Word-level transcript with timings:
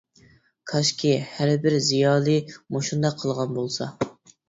كاشكى 0.71 1.11
ھەر 1.35 1.53
بىر 1.67 1.77
زىيالىي 1.91 2.43
مۇشۇنداق 2.57 3.25
قىلغان 3.25 3.59
بولسا. 3.63 3.95